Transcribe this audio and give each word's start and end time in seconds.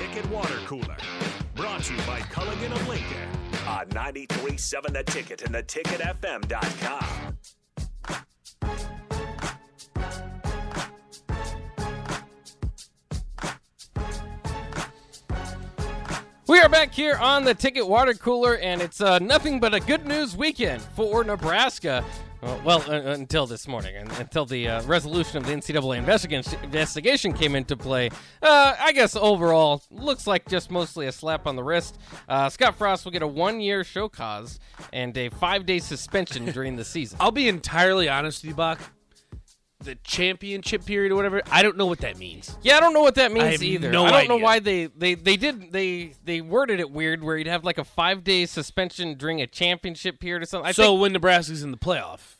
Ticket 0.00 0.24
Water 0.30 0.56
Cooler. 0.64 0.96
Brought 1.54 1.82
to 1.82 1.92
you 1.92 2.00
by 2.06 2.20
Culligan 2.20 2.72
of 2.72 2.88
Lincoln 2.88 3.28
on 3.68 3.86
93.7 3.90 4.94
The 4.94 5.02
Ticket 5.02 5.42
and 5.42 5.54
theticketfm.com. 5.54 7.36
We 16.46 16.60
are 16.60 16.70
back 16.70 16.94
here 16.94 17.16
on 17.16 17.44
the 17.44 17.52
Ticket 17.52 17.86
Water 17.86 18.14
Cooler, 18.14 18.56
and 18.56 18.80
it's 18.80 19.02
uh, 19.02 19.18
nothing 19.18 19.60
but 19.60 19.74
a 19.74 19.80
good 19.80 20.06
news 20.06 20.34
weekend 20.34 20.80
for 20.80 21.22
Nebraska. 21.24 22.02
Uh, 22.42 22.58
well, 22.64 22.82
uh, 22.88 23.12
until 23.12 23.46
this 23.46 23.68
morning, 23.68 23.94
and 23.96 24.10
until 24.12 24.46
the 24.46 24.66
uh, 24.66 24.82
resolution 24.84 25.36
of 25.36 25.44
the 25.44 25.52
NCAA 25.52 25.98
investigation, 25.98 26.58
investigation 26.62 27.32
came 27.34 27.54
into 27.54 27.76
play. 27.76 28.08
Uh, 28.42 28.74
I 28.80 28.92
guess 28.92 29.14
overall, 29.14 29.82
looks 29.90 30.26
like 30.26 30.48
just 30.48 30.70
mostly 30.70 31.06
a 31.06 31.12
slap 31.12 31.46
on 31.46 31.56
the 31.56 31.62
wrist. 31.62 31.98
Uh, 32.28 32.48
Scott 32.48 32.76
Frost 32.76 33.04
will 33.04 33.12
get 33.12 33.22
a 33.22 33.26
one-year 33.26 33.84
show 33.84 34.08
cause 34.08 34.58
and 34.90 35.14
a 35.18 35.28
five-day 35.28 35.80
suspension 35.80 36.46
during 36.46 36.76
the 36.76 36.84
season. 36.84 37.18
I'll 37.20 37.30
be 37.30 37.46
entirely 37.46 38.08
honest 38.08 38.42
with 38.42 38.50
you, 38.50 38.54
Bach. 38.54 38.80
The 39.82 39.94
championship 40.04 40.84
period 40.84 41.10
or 41.10 41.16
whatever, 41.16 41.40
I 41.50 41.62
don't 41.62 41.76
know 41.78 41.86
what 41.86 42.00
that 42.00 42.18
means. 42.18 42.54
Yeah, 42.62 42.76
I 42.76 42.80
don't 42.80 42.92
know 42.92 43.00
what 43.00 43.14
that 43.14 43.30
I 43.30 43.34
means 43.34 43.52
have 43.52 43.62
either. 43.62 43.90
no 43.90 44.04
I 44.04 44.10
don't 44.10 44.28
know 44.28 44.36
why 44.44 44.58
they, 44.58 44.86
they, 44.86 45.14
they 45.14 45.36
did 45.38 45.72
they 45.72 46.12
they 46.22 46.42
worded 46.42 46.80
it 46.80 46.90
weird 46.90 47.24
where 47.24 47.38
you'd 47.38 47.46
have 47.46 47.64
like 47.64 47.78
a 47.78 47.84
five 47.84 48.22
day 48.22 48.44
suspension 48.44 49.14
during 49.14 49.40
a 49.40 49.46
championship 49.46 50.20
period 50.20 50.42
or 50.42 50.46
something. 50.46 50.68
I 50.68 50.72
so 50.72 50.94
when 50.94 51.12
Nebraska's 51.14 51.62
in 51.62 51.70
the 51.70 51.78
playoff, 51.78 52.36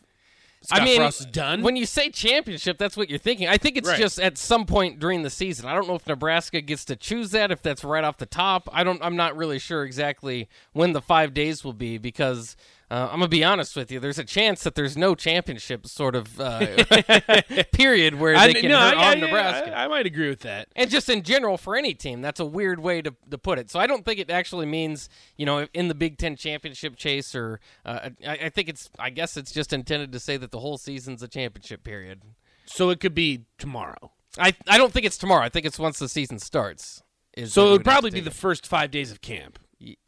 Scott 0.62 0.82
I 0.82 0.84
mean, 0.84 0.98
Frost 0.98 1.20
is 1.20 1.26
done. 1.26 1.62
When 1.62 1.76
you 1.76 1.86
say 1.86 2.10
championship, 2.10 2.76
that's 2.76 2.94
what 2.94 3.08
you're 3.08 3.18
thinking. 3.18 3.48
I 3.48 3.56
think 3.56 3.78
it's 3.78 3.88
Right. 3.88 3.98
just 3.98 4.20
at 4.20 4.36
some 4.36 4.66
point 4.66 4.98
during 5.00 5.22
the 5.22 5.30
season. 5.30 5.64
I 5.64 5.72
don't 5.72 5.88
know 5.88 5.94
if 5.94 6.06
Nebraska 6.06 6.60
gets 6.60 6.84
to 6.84 6.96
choose 6.96 7.30
that, 7.30 7.50
if 7.50 7.62
that's 7.62 7.82
right 7.82 8.04
off 8.04 8.18
the 8.18 8.26
top. 8.26 8.68
I 8.70 8.84
don't. 8.84 9.02
I'm 9.02 9.16
not 9.16 9.34
really 9.34 9.58
sure 9.58 9.84
exactly 9.84 10.46
when 10.74 10.92
the 10.92 11.00
five 11.00 11.32
days 11.32 11.64
will 11.64 11.72
be 11.72 11.96
because. 11.96 12.54
Uh, 12.90 13.04
I'm 13.12 13.20
gonna 13.20 13.28
be 13.28 13.44
honest 13.44 13.76
with 13.76 13.92
you. 13.92 14.00
There's 14.00 14.18
a 14.18 14.24
chance 14.24 14.64
that 14.64 14.74
there's 14.74 14.96
no 14.96 15.14
championship 15.14 15.86
sort 15.86 16.16
of 16.16 16.40
uh, 16.40 16.66
period 17.72 18.14
where 18.16 18.34
I, 18.36 18.48
they 18.48 18.54
can 18.54 18.70
no, 18.70 18.78
hurt 18.80 18.96
I, 18.96 19.10
on 19.12 19.16
I- 19.18 19.20
Nebraska. 19.20 19.76
I, 19.76 19.84
I 19.84 19.88
might 19.88 20.06
agree 20.06 20.28
with 20.28 20.40
that. 20.40 20.68
and 20.74 20.90
just 20.90 21.08
in 21.08 21.22
general 21.22 21.56
for 21.56 21.76
any 21.76 21.94
team 21.94 22.20
that's 22.20 22.40
a 22.40 22.44
weird 22.44 22.80
way 22.80 23.00
to, 23.02 23.14
to 23.30 23.38
put 23.38 23.58
it 23.58 23.70
so 23.70 23.78
i 23.78 23.86
don't 23.86 24.04
think 24.04 24.18
it 24.18 24.30
actually 24.30 24.66
means 24.66 25.08
you 25.36 25.46
know 25.46 25.66
in 25.74 25.88
the 25.88 25.94
big 25.94 26.18
ten 26.18 26.34
championship 26.36 26.96
chase 26.96 27.34
or 27.34 27.60
uh, 27.86 28.10
I, 28.26 28.32
I 28.44 28.48
think 28.48 28.68
it's 28.68 28.90
i 28.98 29.10
guess 29.10 29.36
it's 29.36 29.52
just 29.52 29.72
intended 29.72 30.12
to 30.12 30.18
say 30.20 30.36
that 30.36 30.50
the 30.50 30.58
whole 30.60 30.78
season's 30.78 31.22
a 31.22 31.28
championship 31.28 31.84
period 31.84 32.22
So 32.66 32.90
it 32.90 33.00
could 33.00 33.14
be 33.14 33.44
tomorrow. 33.58 34.10
i, 34.38 34.54
I 34.68 34.78
don't 34.78 34.92
think 34.92 35.06
it's 35.06 35.18
tomorrow 35.18 35.44
i 35.44 35.48
think 35.48 35.64
it's 35.66 35.78
once 35.78 35.98
the 35.98 36.08
season 36.08 36.38
starts 36.38 37.02
is 37.36 37.52
So 37.52 37.68
it 37.68 37.70
would 37.72 37.84
probably 37.84 38.10
be 38.10 38.18
to 38.20 38.24
the 38.24 38.30
first 38.32 38.66
five 38.66 38.90
days 38.90 39.10
of 39.12 39.20
camp, 39.20 39.58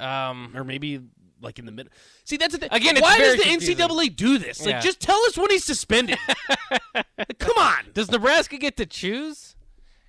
um 0.01 0.53
or 0.57 0.65
maybe 0.65 1.01
like 1.43 1.59
in 1.59 1.67
the 1.67 1.73
middle. 1.73 1.93
See, 2.25 2.37
that's 2.37 2.53
the 2.53 2.59
thing. 2.59 2.69
Again, 2.73 2.97
it's 2.97 3.03
why 3.03 3.19
does 3.19 3.37
the 3.37 3.43
confusing. 3.45 3.77
NCAA 3.77 4.15
do 4.17 4.39
this? 4.39 4.61
Like, 4.61 4.71
Yeah. 4.75 4.81
just 4.81 5.01
tell 5.01 5.19
us 5.27 5.37
when 5.37 5.51
he's 5.51 5.65
suspended. 5.65 6.19
Come 7.39 7.59
on. 7.59 7.85
does 7.95 8.11
nebraska 8.11 8.57
get 8.59 8.77
to 8.77 8.87
choose 8.87 9.57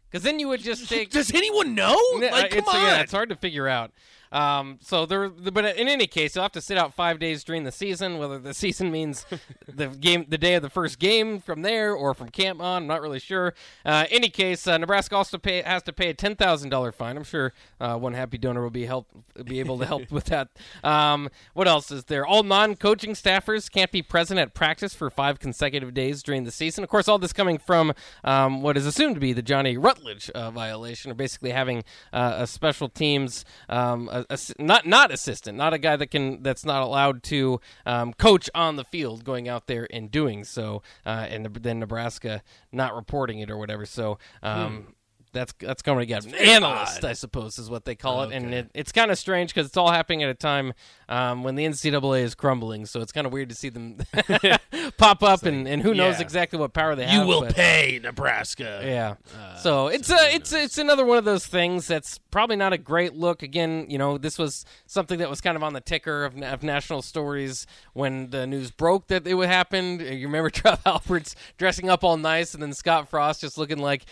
because 0.09 0.23
then 0.23 0.39
you 0.39 0.47
would 0.49 0.61
just 0.61 0.87
take 0.89 1.09
Does 1.09 1.33
anyone 1.33 1.73
know? 1.73 1.97
Uh, 2.15 2.19
like, 2.19 2.51
come 2.51 2.59
it's, 2.59 2.67
on. 2.67 2.75
Yeah, 2.75 3.01
it's 3.01 3.11
hard 3.11 3.29
to 3.29 3.35
figure 3.35 3.67
out. 3.67 3.91
Um, 4.33 4.79
so 4.81 5.05
there, 5.05 5.29
but 5.29 5.63
in 5.77 5.87
any 5.87 6.07
case, 6.07 6.35
you'll 6.35 6.43
have 6.43 6.51
to 6.53 6.61
sit 6.61 6.77
out 6.77 6.93
five 6.93 7.19
days 7.19 7.43
during 7.43 7.63
the 7.63 7.71
season. 7.71 8.17
Whether 8.17 8.39
the 8.39 8.53
season 8.63 8.91
means 8.91 9.25
the 9.67 9.87
game, 9.87 10.25
the 10.27 10.37
day 10.37 10.55
of 10.55 10.63
the 10.63 10.69
first 10.69 10.99
game 10.99 11.39
from 11.39 11.61
there, 11.61 11.93
or 11.93 12.13
from 12.13 12.29
camp 12.29 12.59
on, 12.59 12.83
I'm 12.83 12.87
not 12.87 13.01
really 13.01 13.19
sure. 13.19 13.53
Uh, 13.85 14.05
any 14.09 14.29
case, 14.29 14.67
uh, 14.67 14.77
Nebraska 14.77 15.15
also 15.15 15.37
pay, 15.37 15.61
has 15.61 15.83
to 15.83 15.93
pay 15.93 16.09
a 16.09 16.13
ten 16.13 16.35
thousand 16.35 16.69
dollar 16.69 16.91
fine. 16.91 17.15
I'm 17.15 17.23
sure 17.23 17.53
uh, 17.79 17.95
one 17.97 18.13
happy 18.13 18.39
donor 18.39 18.63
will 18.63 18.71
be 18.71 18.85
help 18.85 19.07
be 19.45 19.59
able 19.59 19.77
to 19.77 19.85
help 19.85 20.11
with 20.11 20.25
that. 20.25 20.49
Um, 20.83 21.29
what 21.53 21.67
else 21.67 21.91
is 21.91 22.05
there? 22.05 22.25
All 22.25 22.43
non-coaching 22.43 23.13
staffers 23.13 23.71
can't 23.71 23.91
be 23.91 24.01
present 24.01 24.39
at 24.39 24.55
practice 24.55 24.95
for 24.95 25.09
five 25.11 25.39
consecutive 25.39 25.93
days 25.93 26.23
during 26.23 26.43
the 26.43 26.51
season. 26.51 26.83
Of 26.83 26.89
course, 26.89 27.07
all 27.07 27.19
this 27.19 27.33
coming 27.33 27.59
from 27.59 27.93
um, 28.23 28.61
what 28.61 28.77
is 28.77 28.85
assumed 28.87 29.15
to 29.15 29.21
be 29.21 29.33
the 29.33 29.41
Johnny 29.43 29.77
Rutledge 29.77 30.29
uh, 30.31 30.49
violation, 30.49 31.11
or 31.11 31.13
basically 31.13 31.51
having 31.51 31.83
uh, 32.11 32.35
a 32.37 32.47
special 32.47 32.89
teams 32.89 33.45
um, 33.69 34.09
a, 34.11 34.22
not 34.59 34.85
not 34.85 35.11
assistant, 35.11 35.57
not 35.57 35.73
a 35.73 35.77
guy 35.77 35.95
that 35.95 36.07
can 36.07 36.43
that's 36.43 36.65
not 36.65 36.81
allowed 36.81 37.23
to 37.23 37.59
um, 37.85 38.13
coach 38.13 38.49
on 38.55 38.75
the 38.75 38.83
field, 38.83 39.23
going 39.23 39.47
out 39.47 39.67
there 39.67 39.87
and 39.91 40.11
doing 40.11 40.43
so, 40.43 40.81
uh, 41.05 41.27
and 41.29 41.45
then 41.45 41.79
Nebraska 41.79 42.41
not 42.71 42.95
reporting 42.95 43.39
it 43.39 43.49
or 43.49 43.57
whatever. 43.57 43.85
So. 43.85 44.17
Um, 44.41 44.95
That's 45.33 45.53
that's 45.59 45.81
coming 45.81 46.01
together. 46.01 46.29
An 46.29 46.35
analyst, 46.35 47.03
I 47.03 47.13
suppose, 47.13 47.57
is 47.57 47.69
what 47.69 47.85
they 47.85 47.95
call 47.95 48.23
it, 48.23 48.31
and 48.31 48.53
it, 48.53 48.69
it's 48.73 48.91
kind 48.91 49.11
of 49.11 49.17
strange 49.17 49.53
because 49.53 49.67
it's 49.67 49.77
all 49.77 49.91
happening 49.91 50.21
at 50.21 50.29
a 50.29 50.35
time 50.35 50.73
um, 51.09 51.43
when 51.43 51.55
the 51.55 51.65
NCAA 51.65 52.21
is 52.21 52.35
crumbling. 52.35 52.85
So 52.85 53.01
it's 53.01 53.11
kind 53.11 53.25
of 53.25 53.33
weird 53.33 53.49
to 53.49 53.55
see 53.55 53.69
them 53.69 53.97
pop 54.97 55.23
up, 55.23 55.43
and, 55.43 55.67
and 55.67 55.81
who 55.81 55.95
knows 55.95 56.17
yeah. 56.17 56.21
exactly 56.21 56.59
what 56.59 56.73
power 56.73 56.95
they 56.95 57.05
have. 57.05 57.21
you 57.21 57.27
will 57.27 57.41
but- 57.41 57.55
pay 57.55 57.99
Nebraska. 58.01 58.81
yeah. 58.83 59.15
so 59.57 59.87
it's 59.87 60.09
a 60.09 60.35
it's 60.35 60.53
it's 60.53 60.77
another 60.77 61.03
one 61.03 61.17
of 61.17 61.25
those 61.25 61.47
things 61.47 61.87
that's 61.87 62.19
probably 62.29 62.55
not 62.55 62.71
a 62.71 62.77
great 62.77 63.15
look. 63.15 63.41
Again, 63.41 63.87
you 63.89 63.97
know, 63.97 64.17
this 64.17 64.37
was 64.37 64.65
something 64.85 65.19
that 65.19 65.29
was 65.29 65.41
kind 65.41 65.57
of 65.57 65.63
on 65.63 65.73
the 65.73 65.81
ticker 65.81 66.25
of, 66.25 66.39
of 66.41 66.61
national 66.61 67.01
stories 67.01 67.65
when 67.93 68.29
the 68.29 68.45
news 68.45 68.71
broke 68.71 69.07
that 69.07 69.25
it 69.25 69.33
would 69.33 69.49
happen. 69.49 69.99
You 69.99 70.27
remember 70.27 70.49
Trev 70.51 70.79
Alberts 70.85 71.35
dressing 71.57 71.89
up 71.89 72.03
all 72.03 72.17
nice, 72.17 72.53
and 72.53 72.61
then 72.61 72.73
Scott 72.73 73.09
Frost 73.09 73.41
just 73.41 73.57
looking 73.57 73.79
like. 73.79 74.05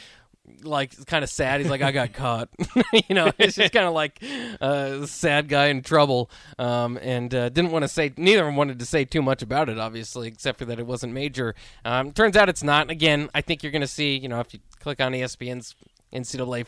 Like 0.64 1.06
kind 1.06 1.24
of 1.24 1.30
sad. 1.30 1.62
He's 1.62 1.70
like, 1.70 1.82
I 1.82 1.92
got 1.92 2.14
caught. 2.14 2.50
you 3.10 3.16
know, 3.16 3.32
it's 3.38 3.56
just 3.56 3.74
kind 3.74 3.86
of 3.86 3.94
like 3.94 4.22
uh, 4.60 5.06
sad 5.06 5.48
guy 5.48 5.68
in 5.68 5.82
trouble. 5.82 6.30
Um, 6.60 6.98
and 7.02 7.34
uh, 7.34 7.50
didn't 7.50 7.72
want 7.72 7.84
to 7.84 7.88
say. 7.88 8.14
Neither 8.18 8.42
of 8.42 8.48
them 8.48 8.56
wanted 8.56 8.80
to 8.80 8.86
say 8.86 9.06
too 9.06 9.22
much 9.22 9.42
about 9.42 9.70
it, 9.70 9.78
obviously, 9.78 10.28
except 10.28 10.60
for 10.60 10.66
that 10.66 10.80
it 10.80 10.86
wasn't 10.86 11.14
major. 11.14 11.56
Um, 11.86 12.12
turns 12.12 12.38
out 12.38 12.50
it's 12.50 12.64
not. 12.64 12.90
Again, 12.90 13.30
I 13.34 13.42
think 13.42 13.64
you're 13.64 13.72
going 13.72 13.82
to 13.82 13.88
see. 13.88 14.18
You 14.18 14.30
know, 14.30 14.40
if 14.40 14.54
you 14.54 14.60
click 14.80 15.02
on 15.02 15.14
ESPN's 15.14 15.76
NCAA 16.14 16.66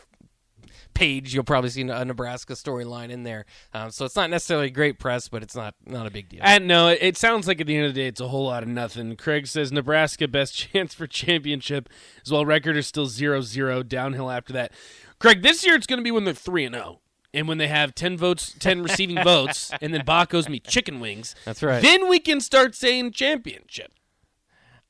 page, 0.94 1.34
you'll 1.34 1.44
probably 1.44 1.69
see 1.69 1.81
a 1.81 2.06
Nebraska 2.06 2.53
storyline 2.53 3.09
in 3.09 3.24
there. 3.24 3.46
Um, 3.74 3.91
so 3.91 4.06
it's 4.06 4.16
not 4.16 4.29
necessarily 4.29 4.69
great 4.69 5.00
press, 5.00 5.28
but 5.28 5.44
it's 5.44 5.56
not 5.56 5.75
not 5.85 6.06
a 6.07 6.12
big 6.12 6.29
deal. 6.29 6.41
And 6.44 6.68
no, 6.68 6.90
it, 6.90 7.00
it 7.01 7.18
sounds 7.18 7.47
like 7.47 7.62
at 7.62 7.68
the 7.68 7.75
end 7.75 7.85
of 7.88 7.94
the 7.94 8.01
day, 8.01 8.07
it's 8.07 8.22
a 8.22 8.28
whole 8.28 8.46
lot 8.46 8.63
of 8.63 8.69
nothing. 8.69 9.16
Craig 9.16 9.47
says 9.47 9.72
Nebraska 9.72 10.28
best 10.28 10.56
chance 10.74 10.94
for 10.94 11.07
championship, 11.07 11.90
as 12.25 12.31
well. 12.31 12.46
Record 12.46 12.78
is 12.78 12.88
still 12.88 13.07
0-0, 13.07 13.88
downhill 13.88 14.29
after 14.29 14.53
that. 14.53 14.72
Craig, 15.19 15.41
this 15.41 15.66
year 15.66 15.75
it's 15.75 15.88
going 15.88 16.00
to 16.00 16.03
be 16.03 16.12
when 16.12 16.25
they're 16.25 16.34
three 16.34 16.66
and 16.66 16.75
zero, 16.75 17.00
and 17.34 17.47
when 17.47 17.57
they 17.57 17.68
have 17.68 17.95
ten 17.95 18.18
votes, 18.18 18.53
ten 18.59 18.84
receiving 18.84 19.24
votes, 19.24 19.72
and 19.81 19.94
then 19.94 20.03
Bach 20.06 20.34
owes 20.34 20.50
me 20.50 20.59
chicken 20.59 21.00
wings. 21.00 21.35
That's 21.45 21.63
right. 21.63 21.81
Then 21.81 22.09
we 22.09 22.19
can 22.19 22.41
start 22.41 22.75
saying 22.75 23.12
championship. 23.12 23.94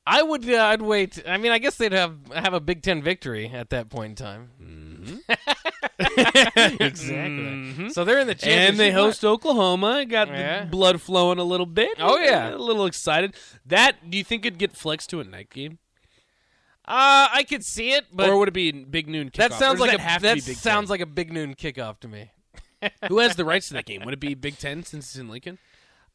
I 0.06 0.22
would. 0.22 0.48
Uh, 0.48 0.62
I'd 0.66 0.82
wait. 0.82 1.22
I 1.26 1.38
mean, 1.38 1.50
I 1.52 1.58
guess 1.58 1.76
they'd 1.76 1.92
have 1.92 2.16
have 2.34 2.52
a 2.54 2.60
Big 2.60 2.82
Ten 2.82 3.02
victory 3.02 3.48
at 3.48 3.70
that 3.70 3.88
point 3.88 4.20
in 4.20 4.24
time. 4.26 4.50
exactly. 6.80 7.90
So 7.90 8.04
they're 8.04 8.18
in 8.18 8.26
the 8.26 8.34
championship. 8.34 8.44
Mm-hmm. 8.44 8.70
And 8.70 8.78
they 8.78 8.90
host 8.90 9.24
Oklahoma. 9.24 10.04
Got 10.06 10.28
Yeah. 10.28 10.64
the 10.64 10.66
blood 10.70 11.00
flowing 11.00 11.38
a 11.38 11.44
little 11.44 11.66
bit. 11.66 11.96
Oh, 11.98 12.18
yeah. 12.18 12.54
a 12.54 12.56
little 12.56 12.86
excited. 12.86 13.34
That 13.66 14.10
do 14.10 14.18
you 14.18 14.24
think 14.24 14.44
it'd 14.44 14.58
get 14.58 14.76
flexed 14.76 15.10
to 15.10 15.20
a 15.20 15.24
night 15.24 15.50
game, 15.50 15.78
Uh, 16.86 17.28
I 17.32 17.44
could 17.48 17.64
see 17.64 17.92
it, 17.92 18.06
but 18.12 18.28
or 18.28 18.36
would 18.38 18.48
it 18.48 18.54
be 18.54 18.70
big 18.72 19.08
noon? 19.08 19.30
Kickoff? 19.30 19.36
that 19.36 19.52
sounds 19.54 19.80
like 19.80 19.96
that 19.96 20.18
a 20.18 20.20
that 20.22 20.42
sounds 20.42 20.90
like 20.90 21.00
a 21.00 21.06
big 21.06 21.32
noon 21.32 21.54
kickoff 21.54 21.98
to 22.00 22.08
me. 22.08 22.30
Who 23.08 23.18
has 23.20 23.36
the 23.36 23.44
rights 23.44 23.68
to 23.68 23.74
that 23.74 23.86
game? 23.86 24.02
Would 24.04 24.12
it 24.14 24.20
be 24.20 24.34
Big 24.34 24.58
Ten 24.58 24.82
since 24.82 25.06
it's 25.06 25.16
in 25.16 25.28
Lincoln? 25.28 25.58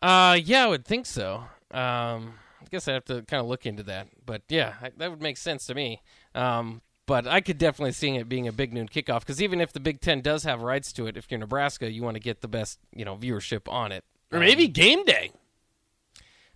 Uh, 0.02 0.38
yeah, 0.42 0.66
I 0.66 0.68
would 0.68 0.86
think 0.86 1.08
so. 1.08 1.46
Um, 1.72 2.36
guess 2.70 2.88
I 2.88 2.94
have 2.94 3.06
to 3.06 3.22
kind 3.24 3.42
of 3.42 3.48
look 3.48 3.66
into 3.66 3.84
that, 3.84 4.08
but 4.26 4.44
yeah, 4.50 4.76
I, 4.82 4.92
that 4.98 5.10
would 5.12 5.22
make 5.22 5.38
sense 5.38 5.66
to 5.68 5.76
me. 5.76 6.02
Um, 6.36 6.82
but 7.06 7.26
I 7.28 7.42
could 7.42 7.58
definitely 7.58 7.94
see 7.94 8.16
it 8.18 8.30
being 8.30 8.48
a 8.48 8.52
big 8.52 8.72
noon 8.72 8.88
kickoff 8.88 9.22
because 9.22 9.42
even 9.42 9.60
if 9.62 9.74
the 9.74 9.80
Big 9.80 10.00
Ten 10.00 10.22
does 10.22 10.44
have 10.44 10.62
rights 10.62 10.94
to 10.94 11.08
it, 11.08 11.18
if 11.18 11.26
you're 11.32 11.40
Nebraska, 11.40 11.92
you 11.92 12.04
want 12.04 12.16
to 12.16 12.20
get 12.22 12.42
the 12.42 12.48
best 12.48 12.80
you 12.96 13.04
know 13.04 13.16
viewership 13.16 13.72
on 13.72 13.92
it, 13.92 14.04
Or 14.32 14.38
Um, 14.38 14.46
maybe 14.46 14.68
game 14.68 15.04
day. 15.06 15.32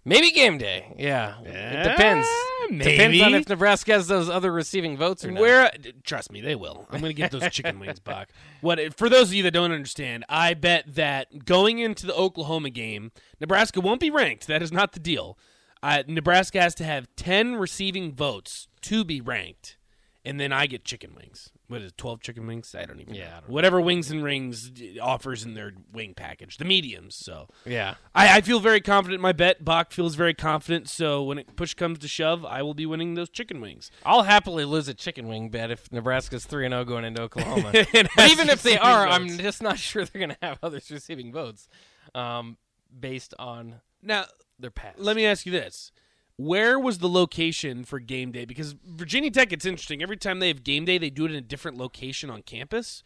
maybe 0.05 0.31
game 0.31 0.57
day. 0.57 0.93
Yeah, 0.97 1.39
it 1.43 1.89
depends. 1.89 2.27
Depends 2.69 3.21
on 3.21 3.33
if 3.33 3.49
Nebraska 3.49 3.91
has 3.93 4.07
those 4.07 4.29
other 4.29 4.51
receiving 4.51 4.95
votes 4.95 5.25
or 5.25 5.31
not. 5.31 5.41
Where? 5.41 5.71
Trust 6.03 6.31
me, 6.31 6.39
they 6.41 6.55
will. 6.55 6.87
I'm 6.91 7.01
going 7.01 7.09
to 7.09 7.13
get 7.13 7.31
those 7.31 7.49
chicken 7.49 7.77
wings 7.79 7.99
back. 8.11 8.29
What? 8.61 8.79
For 8.95 9.09
those 9.09 9.29
of 9.29 9.33
you 9.33 9.43
that 9.43 9.51
don't 9.51 9.71
understand, 9.71 10.23
I 10.29 10.53
bet 10.53 10.95
that 10.95 11.45
going 11.45 11.79
into 11.79 12.05
the 12.07 12.15
Oklahoma 12.15 12.69
game, 12.69 13.11
Nebraska 13.39 13.81
won't 13.81 13.99
be 13.99 14.09
ranked. 14.09 14.47
That 14.47 14.61
is 14.63 14.71
not 14.71 14.93
the 14.93 14.99
deal. 14.99 15.37
Uh, 15.83 16.01
Nebraska 16.07 16.61
has 16.61 16.73
to 16.75 16.83
have 16.83 17.07
ten 17.15 17.55
receiving 17.57 18.13
votes 18.13 18.67
to 18.81 19.03
be 19.03 19.19
ranked, 19.21 19.77
and 20.25 20.39
then 20.39 20.51
I 20.53 20.65
get 20.65 20.85
chicken 20.85 21.13
wings. 21.13 21.49
What 21.67 21.81
is 21.81 21.87
it, 21.91 21.97
twelve 21.97 22.21
chicken 22.21 22.45
wings? 22.47 22.73
I 22.77 22.85
don't 22.85 22.99
even 23.01 23.15
Yeah, 23.15 23.21
know. 23.23 23.27
I 23.27 23.33
don't 23.39 23.49
know. 23.49 23.53
Whatever 23.53 23.81
Wings 23.81 24.11
and 24.11 24.23
Rings 24.23 24.71
offers 25.01 25.43
in 25.43 25.55
their 25.55 25.71
wing 25.91 26.13
package, 26.13 26.57
the 26.57 26.65
mediums. 26.65 27.15
So 27.15 27.47
Yeah. 27.65 27.95
I, 28.13 28.37
I 28.37 28.41
feel 28.41 28.59
very 28.59 28.79
confident 28.79 29.15
in 29.19 29.21
my 29.21 29.31
bet. 29.31 29.65
Bach 29.65 29.91
feels 29.91 30.13
very 30.15 30.33
confident. 30.35 30.87
So 30.87 31.23
when 31.23 31.37
it 31.39 31.55
push 31.55 31.73
comes 31.73 31.99
to 31.99 32.07
shove, 32.07 32.45
I 32.45 32.61
will 32.61 32.73
be 32.75 32.85
winning 32.85 33.15
those 33.15 33.29
chicken 33.29 33.59
wings. 33.59 33.89
I'll 34.05 34.23
happily 34.23 34.65
lose 34.65 34.87
a 34.87 34.93
chicken 34.93 35.27
wing 35.27 35.49
bet 35.49 35.71
if 35.71 35.91
Nebraska's 35.91 36.45
3 36.45 36.67
0 36.69 36.85
going 36.85 37.05
into 37.05 37.21
Oklahoma. 37.23 37.71
Even 37.93 38.49
if 38.49 38.61
they 38.61 38.77
are, 38.77 39.05
votes. 39.05 39.15
I'm 39.15 39.27
just 39.39 39.63
not 39.63 39.79
sure 39.79 40.05
they're 40.05 40.19
going 40.19 40.31
to 40.39 40.45
have 40.45 40.59
others 40.61 40.91
receiving 40.91 41.31
votes 41.31 41.67
um, 42.13 42.57
based 42.97 43.33
on 43.39 43.81
now 44.03 44.25
they're 44.59 44.71
past. 44.71 44.99
let 44.99 45.15
me 45.15 45.25
ask 45.25 45.45
you 45.45 45.51
this. 45.51 45.91
Where 46.35 46.79
was 46.79 46.97
the 46.97 47.09
location 47.09 47.83
for 47.83 47.99
game 47.99 48.31
day? 48.31 48.45
Because 48.45 48.73
Virginia 48.85 49.29
Tech, 49.29 49.53
it's 49.53 49.65
interesting. 49.65 50.01
Every 50.01 50.17
time 50.17 50.39
they 50.39 50.47
have 50.47 50.63
game 50.63 50.83
day, 50.83 50.97
they 50.97 51.11
do 51.11 51.25
it 51.25 51.31
in 51.31 51.37
a 51.37 51.41
different 51.41 51.77
location 51.77 52.29
on 52.31 52.41
campus. 52.41 53.03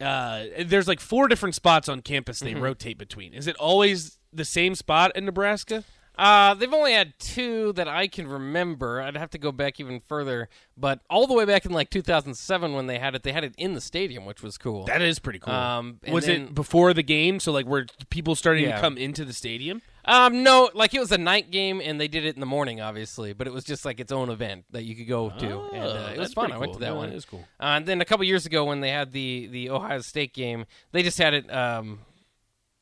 Uh, 0.00 0.44
there's 0.64 0.88
like 0.88 1.00
four 1.00 1.28
different 1.28 1.54
spots 1.54 1.88
on 1.88 2.00
campus 2.00 2.40
they 2.40 2.54
rotate 2.54 2.96
between. 2.96 3.34
Is 3.34 3.46
it 3.46 3.56
always 3.56 4.18
the 4.32 4.44
same 4.44 4.74
spot 4.74 5.12
in 5.16 5.24
Nebraska? 5.24 5.84
Uh, 6.20 6.52
they've 6.52 6.74
only 6.74 6.92
had 6.92 7.18
two 7.18 7.72
that 7.72 7.88
I 7.88 8.06
can 8.06 8.26
remember. 8.28 9.00
I'd 9.00 9.16
have 9.16 9.30
to 9.30 9.38
go 9.38 9.52
back 9.52 9.80
even 9.80 10.00
further, 10.06 10.50
but 10.76 11.00
all 11.08 11.26
the 11.26 11.32
way 11.32 11.46
back 11.46 11.64
in 11.64 11.72
like 11.72 11.88
2007 11.88 12.74
when 12.74 12.86
they 12.88 12.98
had 12.98 13.14
it, 13.14 13.22
they 13.22 13.32
had 13.32 13.42
it 13.42 13.54
in 13.56 13.72
the 13.72 13.80
stadium, 13.80 14.26
which 14.26 14.42
was 14.42 14.58
cool. 14.58 14.84
That 14.84 15.00
is 15.00 15.18
pretty 15.18 15.38
cool. 15.38 15.54
Um, 15.54 15.98
was 16.06 16.26
then- 16.26 16.42
it 16.42 16.54
before 16.54 16.92
the 16.92 17.02
game? 17.02 17.40
So 17.40 17.52
like, 17.52 17.64
were 17.64 17.86
people 18.10 18.34
starting 18.34 18.64
Yeah. 18.64 18.74
to 18.74 18.80
come 18.82 18.98
into 18.98 19.24
the 19.24 19.32
stadium? 19.32 19.80
Um, 20.04 20.42
no, 20.42 20.70
like 20.74 20.92
it 20.92 21.00
was 21.00 21.10
a 21.12 21.18
night 21.18 21.50
game, 21.50 21.80
and 21.82 21.98
they 21.98 22.08
did 22.08 22.24
it 22.26 22.34
in 22.34 22.40
the 22.40 22.46
morning, 22.46 22.80
obviously, 22.82 23.32
but 23.32 23.46
it 23.46 23.52
was 23.54 23.64
just 23.64 23.84
like 23.86 23.98
its 23.98 24.12
own 24.12 24.28
event 24.28 24.64
that 24.72 24.82
you 24.84 24.94
could 24.96 25.08
go 25.08 25.30
to, 25.30 25.60
and 25.72 25.82
uh, 25.84 26.06
Oh, 26.08 26.12
it 26.12 26.18
was 26.18 26.34
fun. 26.34 26.46
pretty 26.46 26.54
I 26.54 26.58
went 26.58 26.72
to 26.74 26.78
that 26.80 26.86
Yeah, 26.86 26.92
one. 26.96 27.10
that 27.10 27.16
is 27.16 27.24
cool. 27.24 27.44
Uh, 27.60 27.64
and 27.76 27.86
then 27.86 28.00
a 28.00 28.04
couple 28.04 28.24
years 28.24 28.44
ago, 28.44 28.64
when 28.66 28.80
they 28.80 28.90
had 28.90 29.12
the 29.12 29.46
the 29.50 29.70
Ohio 29.70 30.00
State 30.00 30.34
game, 30.34 30.66
they 30.92 31.02
just 31.02 31.16
had 31.18 31.32
it 31.34 31.50
um 31.54 32.00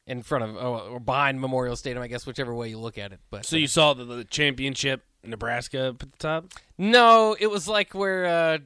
in 0.08 0.22
front 0.22 0.42
of 0.44 0.56
oh, 0.56 0.78
or 0.94 1.00
behind 1.00 1.40
Memorial 1.40 1.76
Stadium, 1.76 2.02
I 2.02 2.08
guess, 2.08 2.26
whichever 2.26 2.54
way 2.54 2.68
you 2.70 2.78
look 2.78 2.98
at 2.98 3.12
it. 3.12 3.20
But 3.30 3.44
So 3.46 3.56
uh, 3.56 3.60
you 3.60 3.66
saw 3.68 3.92
the, 3.94 4.04
the 4.04 4.24
championship, 4.24 5.02
Nebraska 5.22 5.88
up 5.88 6.02
at 6.02 6.10
the 6.12 6.16
top. 6.18 6.46
No, 6.78 7.36
it 7.38 7.48
was 7.48 7.68
like 7.68 7.92
where 7.94 8.24
uh, 8.24 8.58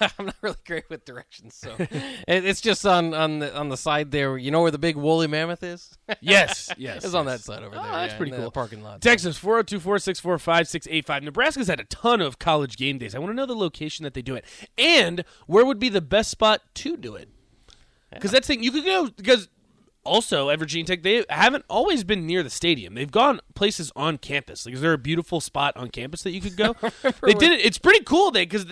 I'm 0.18 0.26
not 0.26 0.34
really 0.40 0.56
great 0.66 0.90
with 0.90 1.04
directions, 1.04 1.54
so 1.54 1.76
it, 1.78 2.10
it's 2.26 2.60
just 2.60 2.84
on 2.84 3.14
on 3.14 3.38
the 3.38 3.56
on 3.56 3.68
the 3.68 3.76
side 3.76 4.10
there. 4.10 4.36
You 4.36 4.50
know 4.50 4.60
where 4.62 4.70
the 4.72 4.78
big 4.78 4.96
woolly 4.96 5.28
mammoth 5.28 5.62
is? 5.62 5.96
Yes, 6.20 6.70
yes, 6.76 7.04
it's 7.04 7.14
on 7.14 7.26
that 7.26 7.40
side 7.40 7.62
over 7.62 7.76
Oh, 7.78 7.82
there. 7.82 7.92
that's 7.92 8.12
yeah, 8.14 8.16
pretty 8.16 8.32
cool. 8.32 8.50
Parking 8.50 8.82
lot. 8.82 9.00
Texas 9.00 9.36
402 9.38 9.78
464 9.78 10.38
5685. 10.38 11.22
Nebraska's 11.22 11.68
had 11.68 11.78
a 11.78 11.84
ton 11.84 12.20
of 12.20 12.38
college 12.40 12.76
game 12.76 12.98
days. 12.98 13.14
I 13.14 13.18
want 13.20 13.30
to 13.30 13.34
know 13.36 13.46
the 13.46 13.54
location 13.54 14.02
that 14.02 14.14
they 14.14 14.22
do 14.22 14.34
it 14.34 14.44
and 14.76 15.22
where 15.46 15.64
would 15.64 15.78
be 15.78 15.90
the 15.90 16.00
best 16.00 16.30
spot 16.30 16.62
to 16.76 16.96
do 16.96 17.14
it. 17.14 17.28
Because 18.10 18.30
that's 18.32 18.48
the 18.48 18.54
thing. 18.54 18.62
You 18.64 18.72
could 18.72 18.84
go, 18.86 19.08
because 19.10 19.48
also 20.04 20.50
at 20.50 20.58
Virginia 20.58 20.86
Tech, 20.86 21.02
they 21.02 21.24
haven't 21.28 21.64
always 21.68 22.04
been 22.04 22.26
near 22.26 22.42
the 22.42 22.50
stadium. 22.50 22.94
They've 22.94 23.10
gone 23.10 23.40
places 23.54 23.92
on 23.94 24.18
campus. 24.18 24.64
Like, 24.64 24.74
is 24.74 24.80
there 24.80 24.92
a 24.92 24.98
beautiful 24.98 25.40
spot 25.40 25.76
on 25.76 25.90
campus 25.90 26.22
that 26.22 26.30
you 26.30 26.40
could 26.40 26.56
go? 26.56 26.74
they 27.22 27.34
did 27.34 27.52
it. 27.52 27.64
It's 27.64 27.78
pretty 27.78 28.04
cool 28.04 28.30
they 28.30 28.46
because 28.46 28.66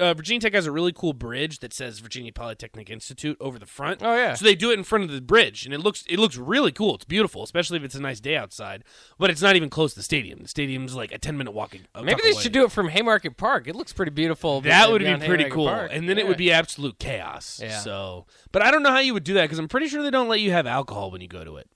uh, 0.00 0.14
Virginia 0.14 0.40
Tech 0.40 0.54
has 0.54 0.66
a 0.66 0.72
really 0.72 0.92
cool 0.92 1.12
bridge 1.12 1.58
that 1.60 1.72
says 1.72 1.98
Virginia 1.98 2.32
Polytechnic 2.32 2.90
Institute 2.90 3.36
over 3.40 3.58
the 3.58 3.66
front. 3.66 4.02
Oh, 4.02 4.14
yeah. 4.14 4.34
So 4.34 4.44
they 4.44 4.54
do 4.54 4.70
it 4.70 4.78
in 4.78 4.84
front 4.84 5.04
of 5.04 5.10
the 5.10 5.20
bridge, 5.20 5.64
and 5.64 5.74
it 5.74 5.80
looks 5.80 6.04
it 6.08 6.18
looks 6.18 6.36
really 6.36 6.72
cool. 6.72 6.94
It's 6.94 7.04
beautiful, 7.04 7.42
especially 7.42 7.78
if 7.78 7.84
it's 7.84 7.94
a 7.94 8.00
nice 8.00 8.20
day 8.20 8.36
outside. 8.36 8.84
But 9.18 9.30
it's 9.30 9.42
not 9.42 9.56
even 9.56 9.70
close 9.70 9.92
to 9.94 10.00
the 10.00 10.04
stadium. 10.04 10.40
The 10.42 10.48
stadium's 10.48 10.94
like 10.94 11.12
a 11.12 11.18
ten 11.18 11.36
minute 11.36 11.52
walking. 11.52 11.82
Maybe 12.00 12.20
they 12.22 12.32
should 12.32 12.52
do 12.52 12.64
it 12.64 12.72
from 12.72 12.88
Haymarket 12.88 13.36
Park. 13.36 13.66
It 13.66 13.76
looks 13.76 13.92
pretty 13.92 14.12
beautiful. 14.12 14.60
That 14.60 14.90
would 14.90 15.00
be 15.00 15.06
pretty 15.06 15.24
Haymarket 15.24 15.52
cool, 15.52 15.68
Park. 15.68 15.90
and 15.92 16.08
then 16.08 16.18
it 16.18 16.26
would 16.26 16.36
be 16.36 16.52
absolute 16.52 16.98
chaos. 16.98 17.60
Yeah. 17.62 17.78
So, 17.78 18.26
but 18.52 18.62
I 18.62 18.70
don't 18.70 18.82
know 18.82 18.90
how 18.90 18.98
you 19.00 19.14
would 19.14 19.24
do 19.24 19.34
that 19.34 19.42
because 19.42 19.58
I'm 19.58 19.68
pretty 19.68 19.88
sure 19.88 20.02
they 20.02 20.10
don't 20.10 20.28
let 20.28 20.40
you 20.40 20.52
have 20.52 20.65
alcohol 20.66 21.10
when 21.10 21.20
you 21.20 21.28
go 21.28 21.44
to 21.44 21.56
it. 21.56 21.68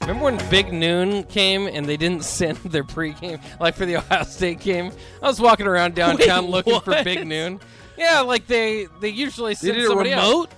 Remember 0.00 0.24
when 0.24 0.50
Big 0.50 0.72
Noon 0.72 1.22
came 1.24 1.66
and 1.66 1.86
they 1.86 1.96
didn't 1.96 2.24
send 2.24 2.58
their 2.58 2.84
pregame, 2.84 3.40
like 3.60 3.74
for 3.74 3.86
the 3.86 3.96
Ohio 3.96 4.24
State 4.24 4.60
game? 4.60 4.90
I 5.22 5.26
was 5.26 5.40
walking 5.40 5.66
around 5.66 5.94
downtown 5.96 6.44
Wait, 6.44 6.50
looking 6.50 6.80
for? 6.80 7.02
Big 7.04 7.26
Noon. 7.26 7.60
Yeah, 7.96 8.20
like 8.20 8.46
they 8.46 8.86
they 9.00 9.08
usually 9.10 9.52
They 9.52 9.68
send 9.68 9.74
did 9.74 9.84
a 9.84 9.86
somebody 9.88 10.12
else. 10.12 10.48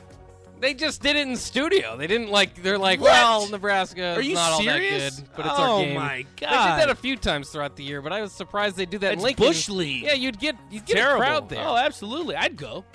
They 0.59 0.73
just 0.73 1.03
did 1.03 1.17
it 1.17 1.29
in 1.29 1.37
studio. 1.37 1.99
They 1.99 2.07
didn't 2.07 2.31
like. 2.31 2.63
They're 2.63 2.79
like, 2.79 2.99
What? 2.99 3.11
well, 3.11 3.47
Nebraska 3.51 4.15
Are 4.15 4.23
you 4.23 4.33
not 4.35 4.53
all 4.53 4.63
serious? 4.63 5.17
that 5.17 5.23
good, 5.27 5.31
but 5.37 5.45
it's 5.47 5.55
oh 5.59 5.77
our 5.77 5.85
game. 5.85 5.95
my 5.97 6.25
god! 6.41 6.49
They 6.51 6.81
did 6.81 6.89
that 6.89 6.91
a 6.91 6.95
few 6.95 7.17
times 7.17 7.51
throughout 7.51 7.77
the 7.77 7.85
year, 7.85 8.01
but 8.01 8.11
I 8.11 8.23
was 8.23 8.33
surprised 8.33 8.79
they 8.79 8.87
do 8.87 8.97
that 9.01 9.13
in 9.13 9.19
That's 9.19 9.25
Lincoln. 9.25 9.47
Bush 9.49 9.69
League. 9.69 10.05
Yeah, 10.05 10.15
you'd 10.15 10.39
get 10.39 10.57
you'd 10.71 10.87
get 10.87 10.97
Terrible. 10.97 11.23
a 11.23 11.27
crowd 11.27 11.49
there. 11.51 11.63
Oh, 11.63 11.77
absolutely. 11.77 12.37
I'd 12.37 12.57
go. 12.57 12.87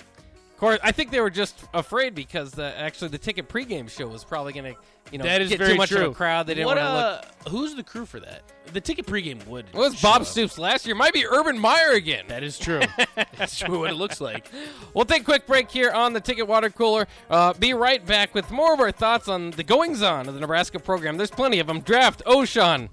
Of 0.62 0.66
course, 0.68 0.78
I 0.84 0.92
think 0.92 1.10
they 1.10 1.20
were 1.20 1.28
just 1.28 1.58
afraid 1.74 2.14
because 2.14 2.52
the, 2.52 2.72
actually 2.78 3.08
the 3.08 3.18
ticket 3.18 3.48
pregame 3.48 3.90
show 3.90 4.06
was 4.06 4.22
probably 4.22 4.52
going 4.52 4.72
to, 4.72 4.80
you 5.10 5.18
know, 5.18 5.24
That 5.24 5.42
is 5.42 5.48
get 5.48 5.58
very 5.58 5.72
too 5.72 5.76
much 5.76 5.88
true. 5.88 6.04
of 6.06 6.12
a 6.12 6.14
crowd. 6.14 6.46
They 6.46 6.54
didn't 6.54 6.66
what, 6.66 6.76
want 6.76 6.86
to 6.88 6.94
look. 6.94 7.26
uh, 7.46 7.50
Who's 7.50 7.74
the 7.74 7.82
crew 7.82 8.06
for 8.06 8.20
that? 8.20 8.42
The 8.72 8.80
ticket 8.80 9.04
pregame 9.04 9.44
would. 9.48 9.66
It 9.66 9.74
was 9.74 9.96
show 9.98 10.06
Bob 10.08 10.20
up. 10.20 10.28
Stoops 10.28 10.58
last 10.58 10.86
year. 10.86 10.94
Might 10.94 11.14
be 11.14 11.26
Urban 11.26 11.58
Meyer 11.58 11.90
again. 11.94 12.26
That 12.28 12.44
is 12.44 12.60
true. 12.60 12.80
That's 13.36 13.58
true. 13.58 13.80
What 13.80 13.90
it 13.90 13.94
looks 13.94 14.20
like. 14.20 14.46
We'll 14.94 15.04
take 15.04 15.22
a 15.22 15.24
quick 15.24 15.48
break 15.48 15.68
here 15.68 15.90
on 15.90 16.12
the 16.12 16.20
Ticket 16.20 16.46
Water 16.46 16.70
Cooler. 16.70 17.08
Uh, 17.28 17.54
be 17.54 17.74
right 17.74 18.06
back 18.06 18.32
with 18.32 18.48
more 18.52 18.72
of 18.72 18.78
our 18.78 18.92
thoughts 18.92 19.26
on 19.26 19.50
the 19.50 19.64
goings 19.64 20.00
on 20.00 20.28
of 20.28 20.34
the 20.34 20.40
Nebraska 20.40 20.78
program. 20.78 21.16
There's 21.16 21.32
plenty 21.32 21.58
of 21.58 21.66
them. 21.66 21.80
Draft, 21.80 22.22
Ochaun, 22.24 22.88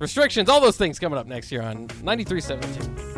restrictions, 0.00 0.48
all 0.48 0.60
those 0.60 0.76
things 0.76 0.98
coming 0.98 1.20
up 1.20 1.28
next 1.28 1.52
year 1.52 1.62
on 1.62 1.86
93.7. 1.86 3.11